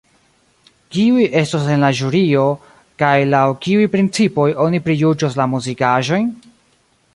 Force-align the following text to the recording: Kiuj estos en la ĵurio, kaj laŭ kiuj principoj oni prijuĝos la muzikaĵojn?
Kiuj 0.95 1.25
estos 1.41 1.67
en 1.73 1.83
la 1.85 1.91
ĵurio, 1.99 2.45
kaj 3.03 3.13
laŭ 3.35 3.43
kiuj 3.67 3.85
principoj 3.97 4.49
oni 4.67 4.83
prijuĝos 4.89 5.41
la 5.43 5.51
muzikaĵojn? 5.55 6.29